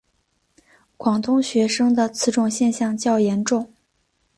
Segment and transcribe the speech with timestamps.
[0.97, 3.71] 广东学生的此种现象较严重。